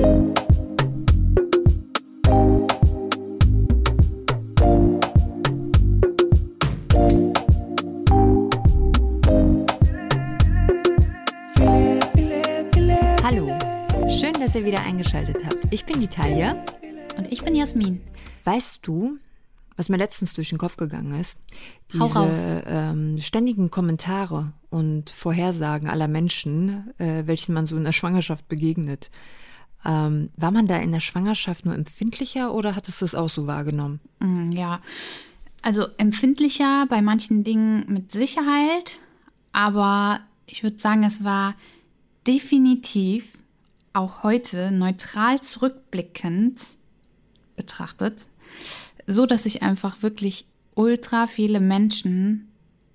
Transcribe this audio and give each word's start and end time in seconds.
Hallo, 0.00 0.16
schön, 14.08 14.32
dass 14.40 14.54
ihr 14.54 14.64
wieder 14.64 14.80
eingeschaltet 14.80 15.36
habt. 15.44 15.58
Ich 15.70 15.84
bin 15.84 16.00
die 16.00 16.08
Talia. 16.08 16.52
Und 17.18 17.30
ich 17.30 17.44
bin 17.44 17.54
Jasmin. 17.54 18.00
Weißt 18.44 18.80
du, 18.82 19.18
was 19.76 19.90
mir 19.90 19.98
letztens 19.98 20.32
durch 20.32 20.48
den 20.48 20.56
Kopf 20.56 20.78
gegangen 20.78 21.20
ist? 21.20 21.38
Diese 21.92 22.62
ähm, 22.66 23.18
ständigen 23.18 23.70
Kommentare 23.70 24.54
und 24.70 25.10
Vorhersagen 25.10 25.90
aller 25.90 26.08
Menschen, 26.08 26.94
äh, 26.98 27.26
welchen 27.26 27.52
man 27.52 27.66
so 27.66 27.76
in 27.76 27.84
der 27.84 27.92
Schwangerschaft 27.92 28.48
begegnet. 28.48 29.10
Ähm, 29.84 30.30
war 30.36 30.50
man 30.50 30.66
da 30.66 30.76
in 30.78 30.92
der 30.92 31.00
Schwangerschaft 31.00 31.64
nur 31.64 31.74
empfindlicher 31.74 32.52
oder 32.52 32.76
hattest 32.76 33.00
du 33.00 33.04
es 33.04 33.14
auch 33.14 33.28
so 33.30 33.46
wahrgenommen? 33.46 34.00
Mm, 34.18 34.50
Ja, 34.52 34.80
also 35.62 35.86
empfindlicher 35.98 36.86
bei 36.88 37.02
manchen 37.02 37.44
Dingen 37.44 37.84
mit 37.88 38.12
Sicherheit, 38.12 39.00
aber 39.52 40.20
ich 40.46 40.62
würde 40.62 40.78
sagen, 40.78 41.04
es 41.04 41.24
war 41.24 41.54
definitiv 42.26 43.38
auch 43.92 44.22
heute 44.22 44.70
neutral 44.70 45.40
zurückblickend 45.40 46.60
betrachtet, 47.56 48.26
so 49.06 49.26
dass 49.26 49.42
sich 49.44 49.62
einfach 49.62 50.02
wirklich 50.02 50.46
ultra 50.74 51.26
viele 51.26 51.60
Menschen 51.60 52.48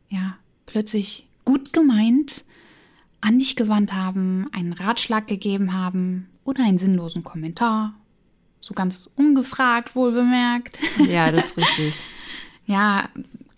ja 0.09 0.38
plötzlich 0.65 1.27
gut 1.45 1.73
gemeint 1.73 2.43
an 3.21 3.40
dich 3.40 3.55
gewandt 3.55 3.93
haben, 3.93 4.48
einen 4.54 4.73
Ratschlag 4.73 5.27
gegeben 5.27 5.73
haben 5.73 6.27
oder 6.45 6.63
einen 6.63 6.77
sinnlosen 6.77 7.26
Kommentar. 7.26 7.94
So 8.62 8.73
ganz 8.73 9.12
ungefragt, 9.17 9.95
wohl 9.95 10.13
bemerkt. 10.13 10.77
Ja, 11.10 11.32
das 11.32 11.46
ist 11.48 11.57
richtig. 11.57 12.04
Ja, 12.65 13.10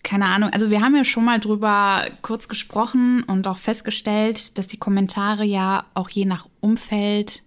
keine 0.02 0.26
Ahnung. 0.26 0.50
Also 0.52 0.70
wir 0.70 0.80
haben 0.82 0.96
ja 0.96 1.04
schon 1.04 1.24
mal 1.24 1.38
drüber 1.38 2.02
kurz 2.22 2.48
gesprochen 2.48 3.22
und 3.22 3.46
auch 3.46 3.56
festgestellt, 3.58 4.58
dass 4.58 4.66
die 4.66 4.76
Kommentare 4.78 5.44
ja 5.44 5.84
auch 5.94 6.10
je 6.10 6.24
nach 6.24 6.46
Umfeld 6.60 7.42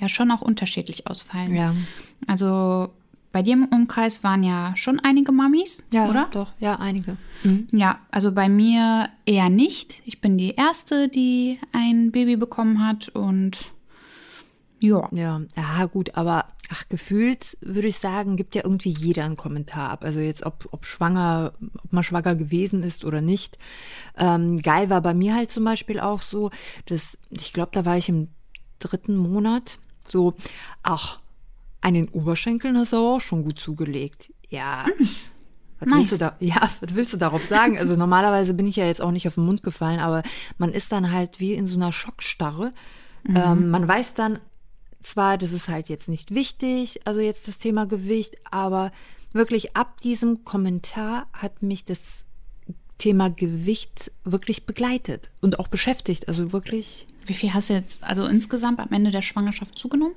ja 0.00 0.08
schon 0.08 0.30
auch 0.30 0.40
unterschiedlich 0.40 1.06
ausfallen. 1.06 1.54
Ja. 1.54 1.74
Also 2.26 2.90
bei 3.30 3.42
dir 3.42 3.54
im 3.54 3.64
Umkreis 3.66 4.24
waren 4.24 4.42
ja 4.42 4.74
schon 4.76 4.98
einige 5.00 5.30
Mamis, 5.32 5.84
Ja, 5.92 6.08
oder? 6.08 6.28
doch, 6.32 6.52
ja, 6.60 6.76
einige. 6.80 7.16
Ja, 7.72 7.98
also 8.10 8.32
bei 8.32 8.48
mir 8.48 9.08
eher 9.24 9.48
nicht. 9.48 10.02
Ich 10.04 10.20
bin 10.20 10.36
die 10.36 10.54
erste, 10.54 11.08
die 11.08 11.58
ein 11.72 12.10
Baby 12.12 12.36
bekommen 12.36 12.84
hat 12.86 13.08
und 13.08 13.70
ja. 14.82 15.08
Ja, 15.12 15.40
ja, 15.56 15.84
gut, 15.86 16.16
aber 16.16 16.46
ach, 16.68 16.88
gefühlt 16.88 17.56
würde 17.60 17.88
ich 17.88 17.98
sagen, 17.98 18.36
gibt 18.36 18.54
ja 18.54 18.62
irgendwie 18.64 18.90
jeder 18.90 19.24
einen 19.24 19.36
Kommentar 19.36 19.90
ab. 19.90 20.04
Also 20.04 20.20
jetzt, 20.20 20.44
ob, 20.44 20.68
ob 20.72 20.84
schwanger, 20.84 21.52
ob 21.82 21.92
man 21.92 22.02
schwanger 22.02 22.34
gewesen 22.34 22.82
ist 22.82 23.04
oder 23.04 23.20
nicht. 23.20 23.58
Ähm, 24.16 24.60
geil 24.60 24.90
war 24.90 25.00
bei 25.00 25.14
mir 25.14 25.34
halt 25.34 25.50
zum 25.50 25.64
Beispiel 25.64 26.00
auch 26.00 26.20
so, 26.20 26.50
dass, 26.86 27.16
ich 27.30 27.52
glaube, 27.52 27.70
da 27.72 27.84
war 27.84 27.96
ich 27.96 28.08
im 28.08 28.28
dritten 28.78 29.16
Monat 29.16 29.78
so, 30.06 30.34
ach, 30.82 31.20
an 31.80 31.94
den 31.94 32.08
Oberschenkeln 32.08 32.76
hast 32.76 32.92
du 32.92 32.96
auch 32.96 33.20
schon 33.20 33.44
gut 33.44 33.58
zugelegt. 33.58 34.32
Ja. 34.48 34.84
Was 35.78 35.88
Nice. 35.88 35.98
willst 35.98 36.12
du 36.12 36.18
da, 36.18 36.36
ja, 36.40 36.68
was 36.80 36.94
willst 36.94 37.12
du 37.12 37.16
darauf 37.16 37.44
sagen? 37.44 37.78
Also 37.78 37.96
normalerweise 37.96 38.54
bin 38.54 38.66
ich 38.66 38.76
ja 38.76 38.86
jetzt 38.86 39.00
auch 39.00 39.10
nicht 39.12 39.28
auf 39.28 39.34
den 39.34 39.46
Mund 39.46 39.62
gefallen, 39.62 40.00
aber 40.00 40.22
man 40.58 40.72
ist 40.72 40.92
dann 40.92 41.12
halt 41.12 41.40
wie 41.40 41.54
in 41.54 41.66
so 41.66 41.76
einer 41.76 41.92
Schockstarre. 41.92 42.72
Ähm, 43.28 43.70
man 43.70 43.86
weiß 43.86 44.14
dann 44.14 44.40
zwar, 45.06 45.38
das 45.38 45.52
ist 45.52 45.68
halt 45.68 45.88
jetzt 45.88 46.08
nicht 46.08 46.34
wichtig, 46.34 47.00
also 47.06 47.20
jetzt 47.20 47.48
das 47.48 47.58
Thema 47.58 47.86
Gewicht, 47.86 48.36
aber 48.50 48.90
wirklich 49.32 49.76
ab 49.76 50.00
diesem 50.00 50.44
Kommentar 50.44 51.26
hat 51.32 51.62
mich 51.62 51.84
das 51.84 52.24
Thema 52.98 53.30
Gewicht 53.30 54.12
wirklich 54.24 54.66
begleitet 54.66 55.30
und 55.40 55.58
auch 55.58 55.68
beschäftigt. 55.68 56.28
Also 56.28 56.52
wirklich, 56.52 57.06
Wie 57.26 57.34
viel 57.34 57.52
hast 57.52 57.70
du 57.70 57.74
jetzt 57.74 58.04
also 58.04 58.24
insgesamt 58.26 58.78
am 58.80 58.90
Ende 58.92 59.10
der 59.10 59.22
Schwangerschaft 59.22 59.78
zugenommen? 59.78 60.14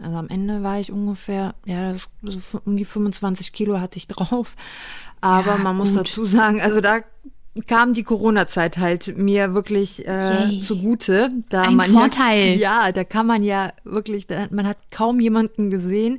also 0.00 0.16
am 0.16 0.28
Ende 0.28 0.62
war 0.62 0.78
ich 0.78 0.92
ungefähr, 0.92 1.54
ja, 1.66 1.92
das, 1.92 2.08
so 2.22 2.60
um 2.64 2.76
die 2.76 2.84
25 2.84 3.52
Kilo 3.52 3.80
hatte 3.80 3.96
ich 3.96 4.06
drauf. 4.06 4.54
Aber 5.20 5.52
Ja, 5.52 5.58
man 5.58 5.76
muss 5.76 5.88
gut. 5.88 5.98
dazu 5.98 6.24
sagen, 6.26 6.60
also 6.60 6.80
da 6.80 7.00
kam 7.66 7.94
die 7.94 8.04
Corona-Zeit 8.04 8.78
halt 8.78 9.16
mir 9.16 9.54
wirklich 9.54 10.06
äh, 10.06 10.60
zugute. 10.60 11.30
Da 11.50 11.62
Ein 11.62 11.76
man 11.76 11.90
Vorteil. 11.90 12.56
Ja, 12.58 12.86
ja, 12.86 12.92
da 12.92 13.04
kann 13.04 13.26
man 13.26 13.42
ja 13.42 13.72
wirklich, 13.84 14.26
da, 14.26 14.46
man 14.50 14.66
hat 14.66 14.78
kaum 14.90 15.20
jemanden 15.20 15.70
gesehen 15.70 16.18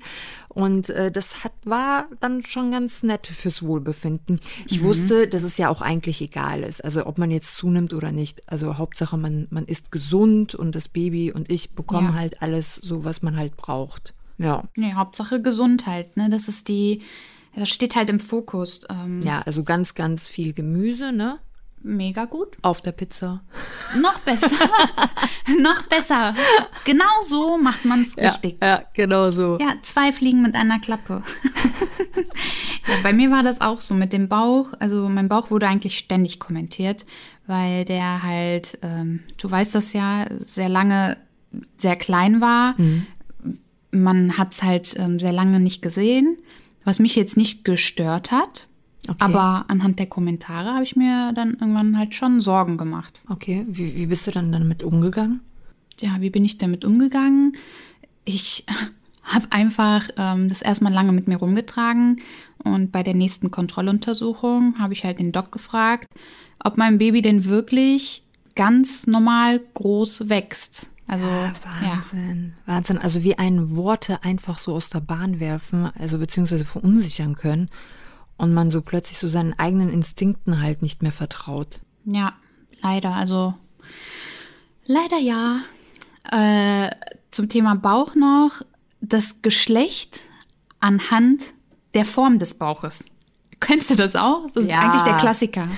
und 0.50 0.90
äh, 0.90 1.12
das 1.12 1.44
hat 1.44 1.52
war 1.64 2.08
dann 2.20 2.44
schon 2.44 2.72
ganz 2.72 3.04
nett 3.04 3.28
fürs 3.28 3.64
Wohlbefinden. 3.64 4.40
Ich 4.66 4.82
Mhm. 4.82 4.86
wusste, 4.86 5.28
dass 5.28 5.44
es 5.44 5.58
ja 5.58 5.70
auch 5.70 5.82
eigentlich 5.82 6.22
egal 6.22 6.62
ist, 6.64 6.84
also 6.84 7.06
ob 7.06 7.18
man 7.18 7.32
jetzt 7.32 7.56
zunimmt 7.56 7.94
oder 7.94 8.12
nicht. 8.12 8.42
Also 8.52 8.78
Hauptsache 8.78 9.18
man 9.18 9.48
man 9.52 9.66
ist 9.66 9.92
gesund 9.92 10.56
und 10.56 10.76
das 10.76 10.88
Baby 10.88 11.32
und 11.32 11.50
ich 11.50 11.72
bekommen 11.72 12.10
Ja. 12.14 12.20
halt 12.20 12.42
alles 12.42 12.76
so, 12.76 13.06
was 13.06 13.22
man 13.22 13.38
halt 13.38 13.56
braucht. 13.58 14.14
Ja. 14.38 14.64
Nee, 14.76 14.94
Hauptsache 14.94 15.42
Gesundheit, 15.42 16.16
ne? 16.18 16.30
Das 16.32 16.48
ist 16.48 16.68
die, 16.70 17.02
das 17.56 17.70
steht 17.70 17.96
halt 17.96 18.10
im 18.10 18.20
Fokus. 18.20 18.82
Ähm, 18.90 19.22
Ja, 19.24 19.42
also 19.46 19.64
ganz, 19.64 19.94
ganz 19.96 20.28
viel 20.28 20.54
Gemüse, 20.54 21.12
ne? 21.12 21.40
Mega 21.82 22.26
gut. 22.26 22.58
Auf 22.62 22.82
der 22.82 22.92
Pizza. 22.92 23.42
Noch 24.02 24.20
besser. 24.20 24.50
Noch 25.62 25.84
besser. 25.84 26.36
Genau 26.84 27.06
so 27.28 27.58
macht 27.58 27.86
man 27.86 28.02
es 28.02 28.18
richtig. 28.18 28.58
Ja, 28.62 28.84
genau 28.94 29.32
so. 29.32 29.58
Ja, 29.62 29.76
zwei 29.82 30.12
Fliegen 30.12 30.42
mit 30.42 30.56
einer 30.56 30.80
Klappe. 30.80 31.24
ja, 32.16 32.96
bei 33.02 33.14
mir 33.14 33.32
war 33.32 33.44
das 33.44 33.62
auch 33.62 33.80
so 33.80 33.94
mit 33.94 34.12
dem 34.12 34.28
Bauch. 34.28 34.74
Also 34.80 35.08
mein 35.08 35.30
Bauch 35.30 35.52
wurde 35.52 35.68
eigentlich 35.70 35.98
ständig 35.98 36.40
kommentiert, 36.40 37.06
weil 37.48 37.86
der 37.86 38.24
halt, 38.24 38.78
ähm, 38.82 39.22
du 39.38 39.50
weißt 39.50 39.74
das 39.74 39.94
ja, 39.94 40.26
sehr 40.38 40.68
lange 40.70 41.16
sehr 41.78 41.96
klein 41.96 42.42
war. 42.42 42.76
Man 43.92 44.38
hat 44.38 44.52
es 44.52 44.64
halt 44.64 44.96
ähm, 45.00 45.18
sehr 45.20 45.32
lange 45.34 45.60
nicht 45.60 45.82
gesehen, 45.82 46.38
was 46.90 47.00
mich 47.00 47.16
jetzt 47.16 47.38
nicht 47.38 47.64
gestört 47.64 48.32
hat. 48.32 48.68
Okay. 49.08 49.18
Aber 49.20 49.66
anhand 49.70 49.98
der 49.98 50.08
Kommentare 50.08 50.74
habe 50.74 50.84
ich 50.84 50.96
mir 50.96 51.32
dann 51.34 51.52
irgendwann 51.54 51.98
halt 51.98 52.14
schon 52.14 52.42
Sorgen 52.42 52.78
gemacht. 52.78 53.22
Okay, 53.30 53.66
wie, 53.68 53.96
wie 53.96 54.06
bist 54.08 54.28
du 54.28 54.32
dann 54.32 54.52
damit 54.52 54.84
umgegangen? 54.84 55.42
ja, 56.02 56.18
wie 56.20 56.30
bin 56.30 56.46
ich 56.46 56.58
damit 56.58 56.86
umgegangen? 56.86 57.54
Ich 58.26 58.66
habe 59.24 59.48
einfach 59.52 60.10
ähm, 60.18 60.50
das 60.50 60.62
erstmal 60.62 60.94
lange 60.94 61.12
mit 61.12 61.28
mir 61.28 61.38
rumgetragen 61.38 62.22
und 62.64 62.92
bei 62.92 63.04
der 63.04 63.14
nächsten 63.14 63.52
Kontrolluntersuchung 63.52 64.76
habe 64.80 64.94
ich 64.94 65.04
halt 65.04 65.20
den 65.20 65.32
Doc 65.32 65.52
gefragt, 65.52 66.08
ob 66.64 66.78
mein 66.78 66.98
Baby 66.98 67.22
denn 67.22 67.46
wirklich 67.46 68.24
ganz 68.56 69.08
normal 69.08 69.62
groß 69.74 70.30
wächst. 70.30 70.90
Also 71.10 71.26
ja, 71.26 71.54
Wahnsinn, 71.64 72.54
Wahnsinn. 72.68 72.98
Also 73.00 73.24
wie 73.24 73.38
einen 73.38 73.76
Worte 73.76 74.24
einfach 74.24 74.60
so 74.60 74.76
aus 74.76 74.90
der 74.90 75.00
Bahn 75.00 75.40
werfen, 75.40 75.90
also 75.98 76.20
beziehungsweise 76.20 76.66
verunsichern 76.66 77.34
können 77.36 77.70
und 78.38 78.54
man 78.54 78.70
so 78.70 78.82
plötzlich 78.82 79.18
so 79.18 79.28
seinen 79.28 79.58
eigenen 79.58 79.90
Instinkten 79.90 80.62
halt 80.62 80.84
nicht 80.84 81.02
mehr 81.02 81.12
vertraut. 81.12 81.82
ja, 82.06 82.34
leider. 82.84 83.16
Also 83.16 83.56
leider 84.86 85.18
ja. 85.18 85.62
Äh, 86.32 86.92
zum 87.32 87.50
Thema 87.50 87.76
Bauch 87.76 88.14
noch 88.14 88.62
das 89.02 89.42
Geschlecht 89.42 90.20
anhand 90.80 91.42
der 91.96 92.06
Form 92.06 92.38
des 92.38 92.54
Bauches. 92.54 93.06
Kennst 93.60 93.90
du 93.90 93.96
das 93.96 94.16
auch? 94.16 94.44
Das 94.46 94.56
ist 94.56 94.70
Ja. 94.70 94.80
eigentlich 94.80 95.04
der 95.04 95.18
Klassiker. 95.18 95.68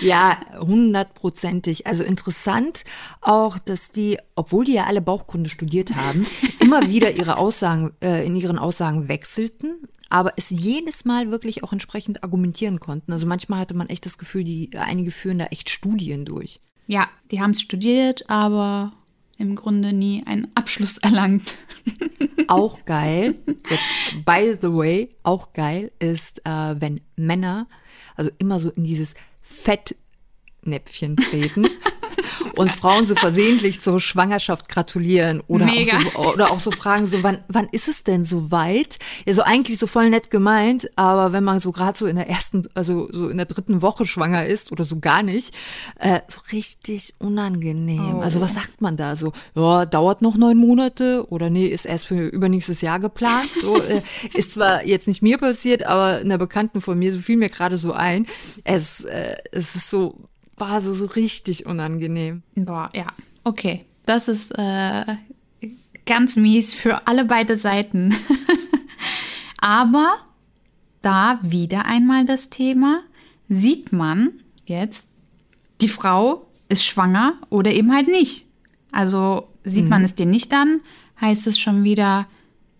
Ja, 0.00 0.38
hundertprozentig. 0.60 1.86
Also 1.86 2.04
interessant 2.04 2.84
auch, 3.20 3.58
dass 3.58 3.90
die, 3.90 4.18
obwohl 4.34 4.64
die 4.64 4.72
ja 4.72 4.84
alle 4.84 5.02
Bauchkunde 5.02 5.50
studiert 5.50 5.94
haben, 5.94 6.26
immer 6.60 6.88
wieder 6.88 7.10
ihre 7.12 7.36
Aussagen, 7.36 7.92
äh, 8.02 8.24
in 8.26 8.34
ihren 8.34 8.58
Aussagen 8.58 9.08
wechselten, 9.08 9.74
aber 10.08 10.32
es 10.36 10.48
jedes 10.50 11.04
Mal 11.04 11.30
wirklich 11.30 11.62
auch 11.64 11.72
entsprechend 11.72 12.22
argumentieren 12.24 12.80
konnten. 12.80 13.12
Also 13.12 13.26
manchmal 13.26 13.60
hatte 13.60 13.74
man 13.74 13.88
echt 13.88 14.06
das 14.06 14.16
Gefühl, 14.16 14.44
die 14.44 14.70
einige 14.76 15.10
führen 15.10 15.38
da 15.38 15.46
echt 15.46 15.68
Studien 15.68 16.24
durch. 16.24 16.60
Ja, 16.86 17.08
die 17.30 17.40
haben 17.42 17.50
es 17.50 17.60
studiert, 17.60 18.28
aber 18.30 18.92
im 19.38 19.54
Grunde 19.54 19.92
nie 19.92 20.22
einen 20.26 20.48
Abschluss 20.54 20.98
erlangt. 20.98 21.54
Auch 22.48 22.84
geil, 22.84 23.34
jetzt 23.70 24.24
by 24.24 24.56
the 24.60 24.68
way, 24.68 25.08
auch 25.22 25.54
geil 25.54 25.92
ist, 25.98 26.44
äh, 26.44 26.74
wenn 26.78 27.00
Männer 27.16 27.66
also 28.16 28.30
immer 28.38 28.60
so 28.60 28.70
in 28.70 28.84
dieses 28.84 29.14
Fettnäpfchen 29.42 31.16
treten. 31.16 31.66
und 32.56 32.72
Frauen 32.72 33.06
so 33.06 33.14
versehentlich 33.14 33.80
zur 33.80 34.00
Schwangerschaft 34.00 34.68
gratulieren 34.68 35.42
oder 35.46 35.66
Mega. 35.66 35.96
auch, 35.96 36.24
so, 36.24 36.32
oder 36.32 36.50
auch 36.50 36.58
so 36.58 36.70
fragen, 36.70 37.06
so 37.06 37.22
wann, 37.22 37.42
wann 37.48 37.68
ist 37.72 37.88
es 37.88 38.04
denn 38.04 38.24
so 38.24 38.50
weit? 38.50 38.98
Ja, 39.26 39.34
so 39.34 39.42
eigentlich 39.42 39.78
so 39.78 39.86
voll 39.86 40.10
nett 40.10 40.30
gemeint, 40.30 40.90
aber 40.96 41.32
wenn 41.32 41.44
man 41.44 41.58
so 41.58 41.72
gerade 41.72 41.96
so 41.96 42.06
in 42.06 42.16
der 42.16 42.28
ersten, 42.28 42.64
also 42.74 43.08
so 43.12 43.28
in 43.28 43.36
der 43.36 43.46
dritten 43.46 43.82
Woche 43.82 44.06
schwanger 44.06 44.46
ist 44.46 44.72
oder 44.72 44.84
so 44.84 45.00
gar 45.00 45.22
nicht, 45.22 45.54
äh, 45.98 46.20
so 46.28 46.40
richtig 46.52 47.14
unangenehm. 47.18 48.16
Oh. 48.16 48.20
Also 48.20 48.40
was 48.40 48.54
sagt 48.54 48.80
man 48.80 48.96
da 48.96 49.16
so? 49.16 49.32
Ja, 49.54 49.86
dauert 49.86 50.22
noch 50.22 50.36
neun 50.36 50.56
Monate 50.56 51.26
oder 51.30 51.50
nee, 51.50 51.66
ist 51.66 51.86
erst 51.86 52.06
für 52.06 52.26
übernächstes 52.26 52.80
Jahr 52.80 53.00
geplant. 53.00 53.50
So 53.60 53.80
äh, 53.80 54.02
ist 54.34 54.52
zwar 54.52 54.84
jetzt 54.84 55.08
nicht 55.08 55.22
mir 55.22 55.38
passiert, 55.38 55.84
aber 55.86 56.18
einer 56.18 56.38
Bekannten 56.38 56.80
von 56.80 56.98
mir, 56.98 57.12
so 57.12 57.20
fiel 57.20 57.36
mir 57.36 57.48
gerade 57.48 57.78
so 57.78 57.92
ein. 57.92 58.26
Es, 58.64 59.04
äh, 59.04 59.36
es 59.52 59.74
ist 59.74 59.90
so, 59.90 60.28
war 60.56 60.80
so, 60.80 60.94
so 60.94 61.06
richtig 61.06 61.66
unangenehm. 61.66 62.42
Boah, 62.54 62.90
ja. 62.94 63.06
Okay. 63.42 63.84
Das 64.06 64.28
ist 64.28 64.52
äh, 64.58 65.04
ganz 66.06 66.36
mies 66.36 66.72
für 66.72 67.06
alle 67.06 67.24
beide 67.24 67.56
Seiten. 67.56 68.14
Aber 69.58 70.16
da 71.02 71.38
wieder 71.42 71.86
einmal 71.86 72.24
das 72.24 72.50
Thema, 72.50 73.00
sieht 73.48 73.92
man 73.92 74.30
jetzt, 74.66 75.08
die 75.80 75.88
Frau 75.88 76.46
ist 76.68 76.84
schwanger 76.84 77.34
oder 77.50 77.72
eben 77.72 77.92
halt 77.92 78.08
nicht. 78.08 78.46
Also 78.90 79.48
sieht 79.64 79.88
man 79.88 80.04
es 80.04 80.14
dir 80.14 80.26
nicht 80.26 80.52
an, 80.52 80.80
heißt 81.20 81.46
es 81.46 81.58
schon 81.58 81.84
wieder, 81.84 82.26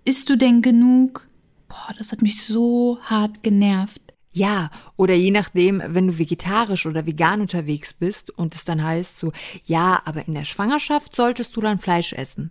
isst 0.05 0.29
du 0.29 0.37
denn 0.37 0.63
genug? 0.63 1.27
Boah, 1.69 1.95
das 1.99 2.13
hat 2.13 2.23
mich 2.23 2.43
so 2.43 2.99
hart 3.03 3.43
genervt. 3.43 4.01
Ja, 4.35 4.71
oder 4.97 5.15
je 5.15 5.31
nachdem, 5.31 5.81
wenn 5.87 6.09
du 6.09 6.19
vegetarisch 6.19 6.87
oder 6.87 7.07
vegan 7.07 7.41
unterwegs 7.41 7.95
bist 7.95 8.37
und 8.37 8.55
es 8.55 8.65
dann 8.65 8.83
heißt 8.83 9.21
so, 9.21 9.33
ja, 9.65 10.03
aber 10.05 10.27
in 10.27 10.35
der 10.35 10.45
Schwangerschaft 10.45 11.15
solltest 11.15 11.55
du 11.55 11.61
dann 11.61 11.79
Fleisch 11.79 12.13
essen. 12.13 12.51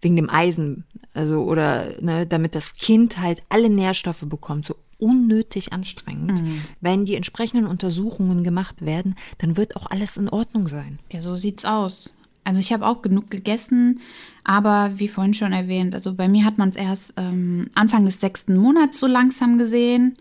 Wegen 0.00 0.16
dem 0.16 0.28
Eisen, 0.28 0.84
also 1.14 1.44
oder 1.44 1.94
ne, 2.00 2.26
damit 2.26 2.56
das 2.56 2.74
Kind 2.74 3.18
halt 3.18 3.42
alle 3.48 3.70
Nährstoffe 3.70 4.24
bekommt, 4.26 4.66
so 4.66 4.74
unnötig 4.98 5.72
anstrengend. 5.72 6.42
Wenn 6.80 7.04
die 7.04 7.14
entsprechenden 7.14 7.66
Untersuchungen 7.66 8.42
gemacht 8.42 8.84
werden, 8.84 9.14
dann 9.38 9.56
wird 9.56 9.76
auch 9.76 9.86
alles 9.86 10.16
in 10.16 10.28
Ordnung 10.28 10.66
sein. 10.66 10.98
Ja, 11.12 11.22
so 11.22 11.36
sieht's 11.36 11.64
aus. 11.64 12.12
Also 12.42 12.58
ich 12.58 12.72
habe 12.72 12.86
auch 12.86 13.02
genug 13.02 13.30
gegessen, 13.30 14.00
aber 14.42 14.92
wie 14.96 15.08
vorhin 15.08 15.34
schon 15.34 15.52
erwähnt, 15.52 15.94
also 15.94 16.14
bei 16.14 16.28
mir 16.28 16.44
hat 16.44 16.58
man 16.58 16.70
es 16.70 16.76
erst 16.76 17.14
ähm, 17.18 17.68
Anfang 17.74 18.04
des 18.04 18.18
sechsten 18.20 18.56
Monats 18.56 18.98
so 18.98 19.06
langsam 19.06 19.58
gesehen. 19.58 20.16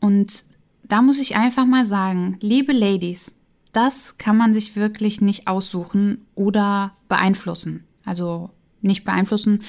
Und 0.00 0.44
da 0.82 1.02
muss 1.02 1.18
ich 1.18 1.36
einfach 1.36 1.66
mal 1.66 1.86
sagen, 1.86 2.36
liebe 2.40 2.72
Ladies, 2.72 3.32
das 3.72 4.14
kann 4.18 4.36
man 4.36 4.54
sich 4.54 4.76
wirklich 4.76 5.20
nicht 5.20 5.46
aussuchen 5.46 6.26
oder 6.34 6.94
beeinflussen. 7.08 7.84
Also 8.04 8.50
nicht 8.82 9.04
beeinflussen, 9.04 9.62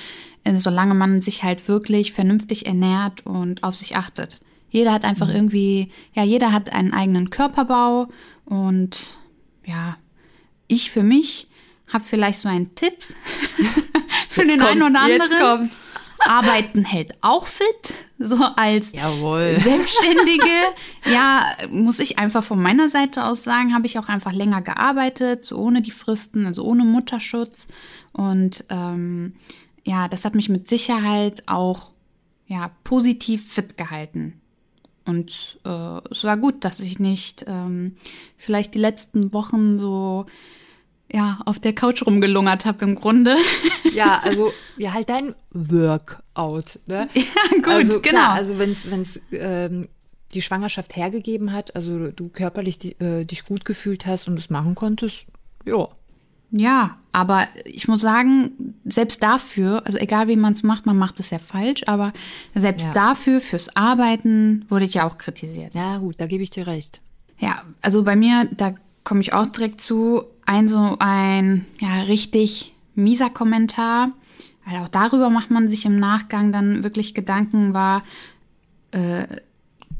äh, 0.43 0.57
solange 0.57 0.93
man 0.93 1.21
sich 1.21 1.43
halt 1.43 1.67
wirklich 1.67 2.13
vernünftig 2.13 2.65
ernährt 2.65 3.25
und 3.25 3.63
auf 3.63 3.75
sich 3.75 3.95
achtet. 3.95 4.39
Jeder 4.69 4.93
hat 4.93 5.03
einfach 5.03 5.29
irgendwie, 5.29 5.91
ja, 6.13 6.23
jeder 6.23 6.53
hat 6.53 6.71
einen 6.71 6.93
eigenen 6.93 7.29
Körperbau 7.29 8.07
und 8.45 9.17
ja, 9.65 9.97
ich 10.67 10.91
für 10.91 11.03
mich 11.03 11.47
habe 11.91 12.05
vielleicht 12.07 12.39
so 12.39 12.47
einen 12.47 12.73
Tipp 12.73 12.93
für 14.29 14.45
den 14.45 14.61
einen 14.61 14.83
oder 14.83 15.07
Jetzt 15.07 15.21
anderen. 15.23 15.59
kommt's. 15.59 15.83
Arbeiten 16.19 16.85
hält 16.85 17.15
auch 17.21 17.47
fit, 17.47 18.00
so 18.27 18.37
als 18.55 18.91
Jawohl. 18.91 19.57
Selbstständige. 19.63 20.49
ja, 21.11 21.45
muss 21.71 21.99
ich 21.99 22.19
einfach 22.19 22.43
von 22.43 22.61
meiner 22.61 22.89
Seite 22.89 23.25
aus 23.25 23.43
sagen, 23.43 23.73
habe 23.73 23.87
ich 23.87 23.97
auch 23.99 24.09
einfach 24.09 24.33
länger 24.33 24.61
gearbeitet, 24.61 25.45
so 25.45 25.57
ohne 25.57 25.81
die 25.81 25.91
Fristen, 25.91 26.45
also 26.45 26.63
ohne 26.63 26.83
Mutterschutz. 26.83 27.67
Und 28.13 28.65
ähm, 28.69 29.33
ja, 29.85 30.07
das 30.07 30.25
hat 30.25 30.35
mich 30.35 30.49
mit 30.49 30.67
Sicherheit 30.67 31.43
auch 31.47 31.91
ja, 32.47 32.71
positiv 32.83 33.45
fit 33.47 33.77
gehalten. 33.77 34.41
Und 35.05 35.59
äh, 35.65 35.99
es 36.11 36.23
war 36.23 36.37
gut, 36.37 36.63
dass 36.63 36.79
ich 36.79 36.99
nicht 36.99 37.45
ähm, 37.47 37.95
vielleicht 38.37 38.75
die 38.75 38.79
letzten 38.79 39.33
Wochen 39.33 39.79
so 39.79 40.25
ja, 41.13 41.39
auf 41.45 41.59
der 41.59 41.73
Couch 41.73 42.05
rumgelungert 42.05 42.65
habe 42.65 42.83
im 42.83 42.95
Grunde. 42.95 43.35
Ja, 43.93 44.21
also 44.23 44.53
ja, 44.77 44.93
halt 44.93 45.09
dein 45.09 45.35
Workout. 45.51 46.79
Ne? 46.85 47.09
Ja, 47.15 47.23
gut, 47.57 47.67
also, 47.67 47.93
genau. 47.99 48.01
Klar, 48.01 48.29
also 48.33 48.57
wenn 48.57 48.71
es 48.71 49.21
ähm, 49.33 49.89
die 50.33 50.41
Schwangerschaft 50.41 50.95
hergegeben 50.95 51.51
hat, 51.51 51.75
also 51.75 52.07
du 52.07 52.29
körperlich 52.29 52.79
die, 52.79 52.93
äh, 53.01 53.25
dich 53.25 53.43
gut 53.43 53.65
gefühlt 53.65 54.05
hast 54.05 54.29
und 54.29 54.39
es 54.39 54.49
machen 54.49 54.75
konntest, 54.75 55.27
ja. 55.65 55.89
Ja, 56.53 56.97
aber 57.13 57.47
ich 57.65 57.87
muss 57.87 58.01
sagen, 58.01 58.75
selbst 58.85 59.23
dafür, 59.23 59.83
also 59.85 59.97
egal 59.97 60.27
wie 60.27 60.35
man 60.35 60.51
es 60.53 60.63
macht, 60.63 60.85
man 60.85 60.97
macht 60.97 61.19
es 61.19 61.29
ja 61.29 61.39
falsch, 61.39 61.83
aber 61.87 62.11
selbst 62.55 62.85
Ja. 62.87 62.93
dafür, 62.93 63.39
fürs 63.41 63.75
Arbeiten, 63.75 64.65
wurde 64.69 64.83
ich 64.85 64.93
ja 64.95 65.07
auch 65.07 65.17
kritisiert. 65.17 65.73
Ja, 65.75 65.97
gut, 65.99 66.15
da 66.19 66.27
gebe 66.27 66.43
ich 66.43 66.49
dir 66.49 66.67
recht. 66.67 67.01
Ja, 67.39 67.61
also 67.81 68.03
bei 68.03 68.15
mir, 68.17 68.49
da 68.55 68.73
komme 69.05 69.21
ich 69.21 69.33
auch 69.33 69.45
direkt 69.47 69.79
zu, 69.81 70.23
ein 70.45 70.69
so 70.69 70.97
ein 70.99 71.65
ja, 71.79 72.01
richtig 72.03 72.73
mieser 72.95 73.29
Kommentar. 73.29 74.11
Weil 74.65 74.81
auch 74.81 74.87
darüber 74.87 75.29
macht 75.29 75.51
man 75.51 75.67
sich 75.67 75.85
im 75.85 75.99
Nachgang 75.99 76.51
dann 76.51 76.83
wirklich 76.83 77.13
Gedanken, 77.13 77.73
war 77.73 78.03
äh, 78.91 79.25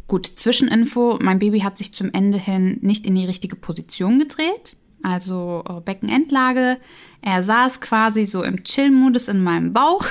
gut, 0.07 0.27
Zwischeninfo, 0.27 1.19
mein 1.21 1.39
Baby 1.39 1.61
hat 1.61 1.77
sich 1.77 1.93
zum 1.93 2.11
Ende 2.11 2.37
hin 2.37 2.77
nicht 2.81 3.07
in 3.07 3.15
die 3.15 3.25
richtige 3.25 3.55
Position 3.55 4.19
gedreht. 4.19 4.75
Also 5.03 5.63
äh, 5.67 5.81
Beckenendlage. 5.81 6.77
Er 7.21 7.43
saß 7.43 7.79
quasi 7.79 8.25
so 8.25 8.43
im 8.43 8.63
Chill-Modus 8.63 9.27
in 9.27 9.43
meinem 9.43 9.73
Bauch. 9.73 10.05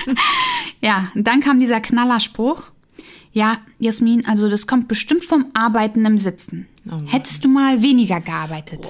ja, 0.80 1.08
dann 1.14 1.40
kam 1.40 1.58
dieser 1.58 1.80
Knallerspruch. 1.80 2.70
Ja, 3.32 3.58
Jasmin, 3.78 4.26
also 4.26 4.48
das 4.48 4.66
kommt 4.66 4.86
bestimmt 4.86 5.24
vom 5.24 5.46
Arbeiten 5.54 6.04
im 6.04 6.18
Sitzen. 6.18 6.68
Hättest 7.06 7.44
du 7.44 7.48
mal 7.48 7.82
weniger 7.82 8.20
gearbeitet. 8.20 8.86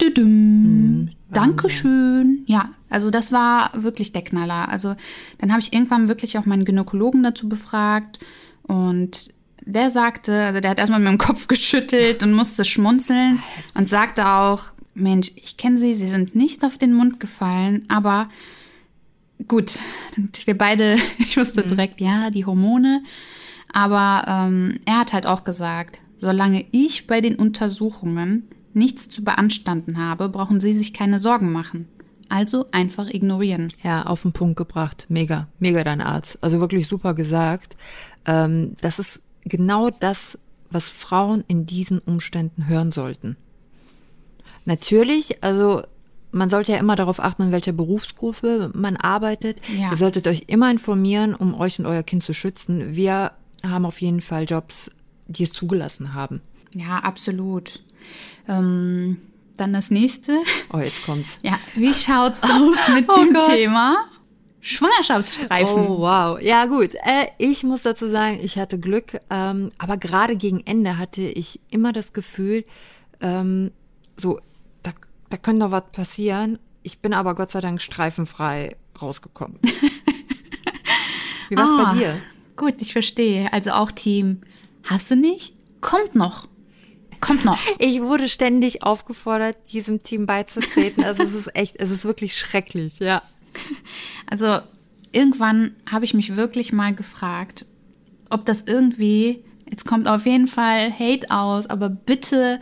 Düdüm. 0.00 1.10
Dankeschön. 1.30 2.44
Ja, 2.46 2.70
also 2.88 3.10
das 3.10 3.32
war 3.32 3.70
wirklich 3.74 4.12
der 4.12 4.22
Knaller. 4.22 4.68
Also 4.68 4.94
dann 5.38 5.50
habe 5.50 5.60
ich 5.60 5.72
irgendwann 5.72 6.08
wirklich 6.08 6.38
auch 6.38 6.46
meinen 6.46 6.64
Gynäkologen 6.64 7.22
dazu 7.22 7.48
befragt 7.48 8.18
und 8.62 9.34
der 9.66 9.90
sagte, 9.90 10.32
also 10.32 10.60
der 10.60 10.70
hat 10.70 10.78
erstmal 10.78 11.00
mit 11.00 11.08
dem 11.08 11.18
Kopf 11.18 11.46
geschüttelt 11.48 12.22
und 12.22 12.34
musste 12.34 12.64
schmunzeln 12.64 13.42
und 13.74 13.88
sagte 13.88 14.28
auch, 14.28 14.66
Mensch, 14.94 15.32
ich 15.34 15.56
kenne 15.56 15.78
Sie, 15.78 15.94
Sie 15.94 16.08
sind 16.08 16.36
nicht 16.36 16.64
auf 16.64 16.78
den 16.78 16.94
Mund 16.94 17.18
gefallen, 17.18 17.84
aber 17.88 18.28
gut, 19.48 19.72
wir 20.44 20.56
beide, 20.56 20.96
ich 21.18 21.36
wusste 21.36 21.62
direkt, 21.62 22.00
ja, 22.00 22.30
die 22.30 22.46
Hormone. 22.46 23.02
Aber 23.72 24.24
ähm, 24.28 24.78
er 24.84 25.00
hat 25.00 25.12
halt 25.12 25.26
auch 25.26 25.42
gesagt, 25.42 25.98
solange 26.16 26.64
ich 26.70 27.08
bei 27.08 27.20
den 27.20 27.34
Untersuchungen 27.34 28.48
nichts 28.74 29.08
zu 29.08 29.22
beanstanden 29.24 29.98
habe, 29.98 30.28
brauchen 30.28 30.60
Sie 30.60 30.74
sich 30.74 30.92
keine 30.92 31.18
Sorgen 31.18 31.52
machen. 31.52 31.88
Also 32.28 32.66
einfach 32.72 33.08
ignorieren. 33.08 33.72
Ja, 33.82 34.04
auf 34.04 34.22
den 34.22 34.32
Punkt 34.32 34.56
gebracht. 34.56 35.06
Mega, 35.08 35.48
mega 35.58 35.84
dein 35.84 36.00
Arzt. 36.00 36.38
Also 36.40 36.60
wirklich 36.60 36.88
super 36.88 37.14
gesagt. 37.14 37.76
Ähm, 38.24 38.76
das 38.80 38.98
ist 38.98 39.20
genau 39.44 39.90
das, 39.90 40.38
was 40.70 40.90
Frauen 40.90 41.44
in 41.46 41.66
diesen 41.66 41.98
Umständen 41.98 42.66
hören 42.66 42.92
sollten. 42.92 43.36
Natürlich, 44.64 45.42
also 45.44 45.82
man 46.32 46.50
sollte 46.50 46.72
ja 46.72 46.78
immer 46.78 46.96
darauf 46.96 47.20
achten, 47.20 47.42
in 47.42 47.52
welcher 47.52 47.72
Berufsgruppe 47.72 48.72
man 48.74 48.96
arbeitet. 48.96 49.60
Ja. 49.78 49.90
Ihr 49.90 49.96
solltet 49.96 50.26
euch 50.26 50.44
immer 50.48 50.70
informieren, 50.70 51.34
um 51.34 51.54
euch 51.54 51.78
und 51.78 51.86
euer 51.86 52.02
Kind 52.02 52.24
zu 52.24 52.32
schützen. 52.32 52.96
Wir 52.96 53.32
haben 53.62 53.86
auf 53.86 54.00
jeden 54.00 54.20
Fall 54.20 54.44
Jobs, 54.44 54.90
die 55.28 55.44
es 55.44 55.52
zugelassen 55.52 56.14
haben. 56.14 56.40
Ja, 56.72 56.98
absolut. 56.98 57.80
Ähm, 58.48 59.18
dann 59.56 59.72
das 59.72 59.90
nächste. 59.90 60.38
Oh, 60.72 60.78
jetzt 60.78 61.04
kommt's. 61.04 61.38
Ja, 61.42 61.58
wie 61.74 61.94
schaut's 61.94 62.40
aus 62.42 62.88
mit 62.94 63.04
Oh 63.08 63.14
dem 63.16 63.32
Gott. 63.32 63.46
Thema 63.48 63.96
Schwangerschaftsstreifen? 64.60 65.86
Oh, 65.86 65.98
wow. 66.00 66.40
Ja, 66.40 66.64
gut. 66.66 66.94
Äh, 66.94 67.26
ich 67.38 67.62
muss 67.64 67.82
dazu 67.82 68.08
sagen, 68.08 68.38
ich 68.42 68.58
hatte 68.58 68.78
Glück, 68.78 69.20
ähm, 69.30 69.70
aber 69.78 69.96
gerade 69.98 70.36
gegen 70.36 70.60
Ende 70.66 70.96
hatte 70.98 71.20
ich 71.22 71.60
immer 71.70 71.92
das 71.92 72.12
Gefühl, 72.12 72.64
ähm, 73.20 73.70
so, 74.16 74.40
da, 74.82 74.92
da 75.30 75.36
könnte 75.36 75.60
noch 75.60 75.70
was 75.70 75.84
passieren. 75.92 76.58
Ich 76.82 76.98
bin 77.00 77.12
aber 77.12 77.34
Gott 77.34 77.50
sei 77.50 77.60
Dank 77.60 77.80
streifenfrei 77.80 78.74
rausgekommen. 79.00 79.58
Wie 81.48 81.56
war's 81.56 81.70
Ah, 81.72 81.92
bei 81.92 81.98
dir? 81.98 82.18
Gut, 82.56 82.74
ich 82.80 82.92
verstehe. 82.92 83.52
Also 83.52 83.70
auch 83.70 83.92
Team. 83.92 84.40
Hast 84.84 85.10
du 85.10 85.16
nicht? 85.16 85.54
Kommt 85.80 86.14
noch. 86.14 86.46
Kommt 87.26 87.44
noch. 87.44 87.58
Ich 87.78 88.00
wurde 88.00 88.28
ständig 88.28 88.82
aufgefordert, 88.82 89.56
diesem 89.72 90.02
Team 90.02 90.26
beizutreten. 90.26 91.04
Also 91.04 91.22
es 91.22 91.34
ist 91.34 91.54
echt, 91.56 91.76
es 91.78 91.90
ist 91.90 92.04
wirklich 92.04 92.36
schrecklich, 92.36 92.98
ja. 92.98 93.22
Also 94.26 94.58
irgendwann 95.12 95.76
habe 95.90 96.04
ich 96.04 96.14
mich 96.14 96.36
wirklich 96.36 96.72
mal 96.72 96.94
gefragt, 96.94 97.66
ob 98.30 98.44
das 98.44 98.64
irgendwie, 98.66 99.44
jetzt 99.70 99.84
kommt 99.84 100.08
auf 100.08 100.26
jeden 100.26 100.48
Fall 100.48 100.92
Hate 100.92 101.30
aus, 101.30 101.68
aber 101.68 101.88
bitte 101.88 102.58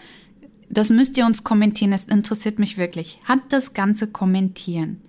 das 0.73 0.89
müsst 0.89 1.19
ihr 1.19 1.27
uns 1.27 1.45
kommentieren, 1.45 1.93
es 1.93 2.07
interessiert 2.07 2.59
mich 2.59 2.79
wirklich. 2.79 3.21
Hat 3.25 3.41
das 3.51 3.75
ganze 3.75 4.07
Kommentieren 4.07 5.03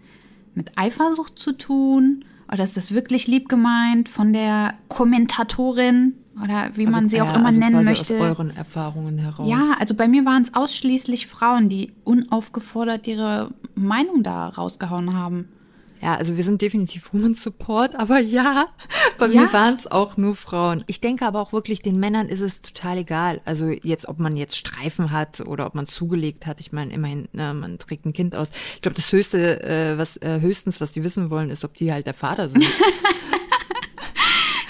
mit 0.55 0.77
Eifersucht 0.77 1.39
zu 1.39 1.53
tun? 1.53 2.25
Oder 2.51 2.65
ist 2.65 2.75
das 2.75 2.93
wirklich 2.93 3.27
lieb 3.27 3.47
gemeint 3.47 4.09
von 4.09 4.33
der 4.33 4.73
Kommentatorin? 4.89 6.15
Oder 6.41 6.71
wie 6.73 6.87
man 6.87 7.09
sie 7.09 7.21
auch 7.21 7.35
immer 7.35 7.47
also 7.47 7.59
nennen 7.59 7.85
möchte. 7.85 8.15
Aus 8.15 8.21
euren 8.21 8.55
Erfahrungen 8.55 9.17
heraus. 9.19 9.47
Ja, 9.47 9.75
also 9.79 9.93
bei 9.93 10.07
mir 10.07 10.25
waren 10.25 10.41
es 10.41 10.53
ausschließlich 10.55 11.27
Frauen, 11.27 11.69
die 11.69 11.93
unaufgefordert 12.03 13.05
ihre 13.07 13.51
Meinung 13.75 14.23
da 14.23 14.49
rausgehauen 14.49 15.13
haben. 15.15 15.47
Ja, 16.01 16.15
also 16.15 16.35
wir 16.35 16.43
sind 16.43 16.61
definitiv 16.61 17.13
Women 17.13 17.33
Support, 17.33 17.95
aber 17.99 18.19
ja, 18.19 18.65
bei 19.19 19.27
Ja. 19.27 19.41
mir 19.43 19.53
waren 19.53 19.75
es 19.75 19.89
auch 19.89 20.17
nur 20.17 20.35
Frauen. 20.35 20.83
Ich 20.87 20.99
denke 20.99 21.25
aber 21.25 21.39
auch 21.39 21.53
wirklich, 21.53 21.81
den 21.81 21.97
Männern 21.97 22.27
ist 22.27 22.41
es 22.41 22.59
total 22.61 22.97
egal. 22.97 23.39
Also 23.45 23.67
jetzt, 23.69 24.09
ob 24.09 24.19
man 24.19 24.35
jetzt 24.35 24.57
Streifen 24.57 25.11
hat 25.11 25.39
oder 25.41 25.65
ob 25.65 25.75
man 25.75 25.87
zugelegt 25.87 26.45
hat. 26.45 26.59
Ich 26.59 26.73
meine, 26.73 26.91
immerhin, 26.91 27.29
na, 27.31 27.53
man 27.53 27.77
trägt 27.77 28.05
ein 28.05 28.11
Kind 28.11 28.35
aus. 28.35 28.49
Ich 28.75 28.81
glaube, 28.81 28.95
das 28.95 29.09
höchste, 29.13 29.63
äh, 29.63 29.97
was 29.97 30.17
äh, 30.17 30.41
höchstens, 30.41 30.81
was 30.81 30.91
die 30.91 31.03
wissen 31.05 31.29
wollen, 31.29 31.49
ist, 31.51 31.63
ob 31.63 31.73
die 31.75 31.93
halt 31.93 32.05
der 32.05 32.13
Vater 32.15 32.49
sind. 32.49 32.65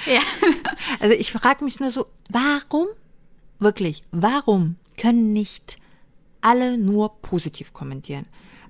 Ja. 0.05 0.19
Also 0.99 1.15
ich 1.15 1.31
frage 1.31 1.63
mich 1.65 1.79
nur 1.79 1.91
so, 1.91 2.05
warum, 2.29 2.87
wirklich, 3.59 4.03
warum 4.11 4.75
können 4.97 5.33
nicht 5.33 5.77
alle 6.41 6.77
nur 6.77 7.21
positiv 7.21 7.73
kommentieren? 7.73 8.25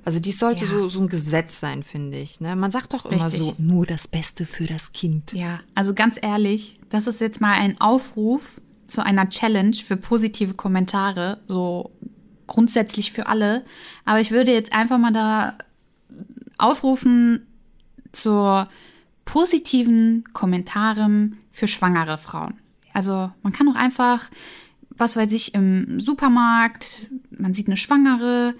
Also 0.06 0.20
dies 0.20 0.40
sollte 0.40 0.64
Ja. 0.66 0.70
so, 0.72 0.88
so 0.88 1.02
ein 1.02 1.08
Gesetz 1.10 1.60
sein, 1.60 1.84
finde 1.84 2.18
ich. 2.18 2.40
Ne? 2.40 2.56
Man 2.56 2.72
sagt 2.72 2.94
doch 2.94 3.06
immer 3.06 3.26
Richtig. 3.26 3.42
so, 3.42 3.56
nur 3.58 3.86
das 3.86 4.08
Beste 4.08 4.46
für 4.46 4.66
das 4.66 4.94
Kind. 4.94 5.34
Ja, 5.34 5.60
also 5.76 5.94
ganz 5.94 6.18
ehrlich, 6.22 6.80
das 6.90 7.08
ist 7.08 7.20
jetzt 7.22 7.40
mal 7.42 7.54
ein 7.54 7.80
Aufruf 7.80 8.62
zu 8.88 9.04
einer 9.04 9.30
Challenge 9.30 9.76
für 9.76 9.98
positive 9.98 10.54
Kommentare, 10.56 11.40
so 11.48 11.92
grundsätzlich 12.48 13.12
für 13.12 13.28
alle. 13.28 13.64
Aber 14.06 14.20
ich 14.20 14.32
würde 14.32 14.52
jetzt 14.54 14.74
einfach 14.74 14.98
mal 14.98 15.14
da 15.14 15.58
aufrufen 16.58 17.46
zur 18.12 18.70
positiven 19.34 20.26
Kommentaren 20.32 21.38
für 21.52 21.68
schwangere 21.68 22.20
Frauen. 22.20 22.60
Also 22.94 23.32
man 23.42 23.52
kann 23.52 23.68
auch 23.68 23.76
einfach, 23.76 24.30
was 24.92 25.16
weiß 25.16 25.32
ich, 25.32 25.56
im 25.56 26.00
Supermarkt, 26.00 27.10
man 27.32 27.56
sieht 27.56 27.66
eine 27.66 27.76
Schwangere, 27.76 28.54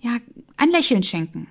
ja, 0.00 0.12
ein 0.58 0.70
Lächeln 0.70 1.02
schenken. 1.02 1.48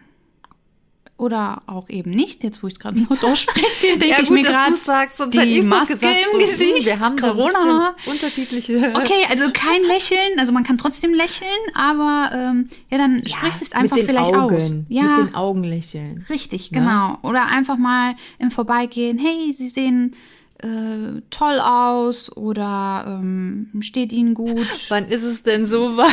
Oder 1.21 1.61
auch 1.67 1.87
eben 1.87 2.09
nicht, 2.09 2.43
jetzt 2.43 2.63
wo 2.63 2.67
ich 2.67 2.73
es 2.73 2.79
gerade 2.79 2.99
laut 2.99 3.23
ausspreche, 3.23 3.95
denke 3.95 4.23
ich 4.23 4.29
mir 4.31 4.41
gerade, 4.41 4.71
die 4.71 5.61
Maske 5.61 5.93
gesagt, 5.93 6.17
im 6.33 6.39
so, 6.39 6.47
Gesicht, 6.47 6.87
Wir 6.87 6.99
haben 6.99 7.15
Corona. 7.15 7.95
unterschiedliche. 8.07 8.91
Okay, 8.95 9.23
also 9.29 9.51
kein 9.53 9.83
Lächeln, 9.83 10.39
also 10.39 10.51
man 10.51 10.63
kann 10.63 10.79
trotzdem 10.79 11.13
lächeln, 11.13 11.47
aber 11.75 12.31
ähm, 12.33 12.69
ja, 12.89 12.97
dann 12.97 13.21
sprichst 13.23 13.61
du 13.61 13.65
es 13.65 13.71
einfach 13.71 13.97
vielleicht 13.97 14.33
Augen, 14.33 14.55
aus. 14.55 14.73
Ja, 14.89 15.03
Mit 15.03 15.27
den 15.27 15.35
Augen 15.35 15.63
lächeln. 15.63 16.25
richtig, 16.27 16.71
genau. 16.71 17.19
Oder 17.21 17.49
einfach 17.49 17.77
mal 17.77 18.15
im 18.39 18.49
Vorbeigehen, 18.49 19.19
hey, 19.19 19.53
Sie 19.53 19.69
sehen 19.69 20.15
äh, 20.63 21.21
toll 21.29 21.59
aus 21.59 22.35
oder 22.35 23.05
ähm, 23.07 23.71
steht 23.81 24.11
Ihnen 24.11 24.33
gut. 24.33 24.67
Wann 24.89 25.07
ist 25.07 25.23
es 25.23 25.43
denn 25.43 25.65
so 25.65 25.97
weit? 25.97 26.11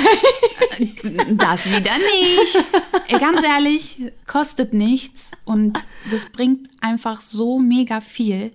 Das 1.37 1.67
wieder 1.67 1.97
nicht. 1.99 2.65
Ey, 3.09 3.19
ganz 3.19 3.45
ehrlich, 3.45 4.13
kostet 4.27 4.75
nichts 4.75 5.31
und 5.45 5.79
das 6.11 6.27
bringt 6.27 6.69
einfach 6.81 7.21
so 7.21 7.59
mega 7.59 8.01
viel. 8.01 8.53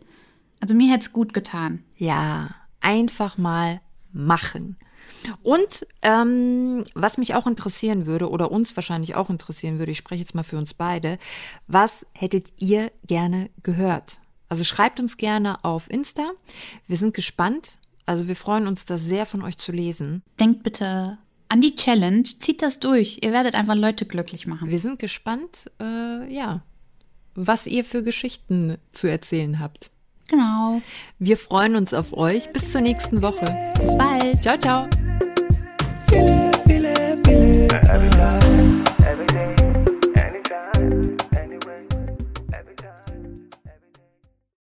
Also 0.60 0.74
mir 0.74 0.92
hätte 0.92 1.02
es 1.02 1.14
gut 1.14 1.34
getan. 1.34 1.84
Ja, 1.98 2.56
einfach 2.80 3.38
mal 3.38 3.82
machen. 4.12 4.78
Und 5.42 5.88
ähm, 6.02 6.84
was 6.96 7.18
mich 7.18 7.36
auch 7.36 7.48
interessieren 7.48 8.06
würde 8.06 8.30
oder 8.30 8.52
uns 8.52 8.76
wahrscheinlich 8.76 9.16
auch 9.16 9.30
interessieren 9.30 9.80
würde, 9.80 9.92
ich 9.92 9.98
spreche 9.98 10.22
jetzt 10.22 10.36
mal 10.36 10.44
für 10.44 10.58
uns 10.58 10.74
beide, 10.74 11.18
was 11.68 12.06
hättet 12.14 12.54
ihr 12.60 12.92
gerne 13.06 13.50
gehört? 13.62 14.20
Also 14.54 14.66
schreibt 14.66 15.00
uns 15.00 15.18
gerne 15.18 15.66
auf 15.66 15.90
Insta. 15.90 16.30
Wir 16.86 16.98
sind 16.98 17.16
gespannt. 17.16 17.80
Also 18.06 18.28
wir 18.28 18.36
freuen 18.36 18.68
uns 18.68 18.86
da 18.86 19.00
sehr 19.00 19.26
von 19.26 19.42
euch 19.42 19.58
zu 19.58 19.72
lesen. 19.72 20.22
Denkt 20.40 20.62
bitte 20.62 21.18
an 21.50 21.62
die 21.62 21.74
Challenge, 21.74 22.22
zieht 22.22 22.62
das 22.62 22.78
durch. 22.80 23.18
Ihr 23.24 23.32
werdet 23.32 23.56
einfach 23.56 23.74
Leute 23.74 24.06
glücklich 24.06 24.46
machen. 24.46 24.70
Wir 24.70 24.80
sind 24.80 25.00
gespannt, 25.00 25.72
äh, 25.82 26.32
ja, 26.32 26.62
was 27.34 27.66
ihr 27.66 27.84
für 27.84 28.04
Geschichten 28.04 28.78
zu 28.92 29.08
erzählen 29.08 29.60
habt. 29.60 29.90
Genau. 30.28 30.84
Wir 31.18 31.38
freuen 31.38 31.76
uns 31.76 31.92
auf 31.92 32.14
euch. 32.14 32.54
Bis 32.54 32.72
zur 32.72 32.82
nächsten 32.82 33.24
Woche. 33.24 33.48
Bis 33.82 33.98
bald. 33.98 34.40
Ciao, 34.44 34.60
ciao. 34.60 34.88